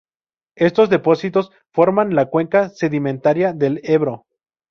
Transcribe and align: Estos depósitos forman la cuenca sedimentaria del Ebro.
Estos 0.55 0.89
depósitos 0.89 1.51
forman 1.71 2.15
la 2.15 2.25
cuenca 2.25 2.69
sedimentaria 2.69 3.53
del 3.53 3.81
Ebro. 3.83 4.25